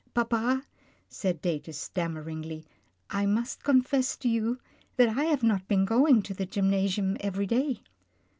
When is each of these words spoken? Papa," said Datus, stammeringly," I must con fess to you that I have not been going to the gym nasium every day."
Papa," 0.15 0.63
said 1.07 1.43
Datus, 1.43 1.77
stammeringly," 1.77 2.65
I 3.11 3.27
must 3.27 3.61
con 3.63 3.83
fess 3.83 4.17
to 4.17 4.27
you 4.27 4.57
that 4.97 5.09
I 5.15 5.25
have 5.25 5.43
not 5.43 5.67
been 5.67 5.85
going 5.85 6.23
to 6.23 6.33
the 6.33 6.47
gym 6.47 6.71
nasium 6.71 7.17
every 7.19 7.45
day." 7.45 7.81